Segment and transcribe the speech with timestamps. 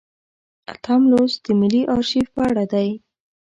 [0.73, 2.89] اتم لوست د ملي ارشیف په اړه دی.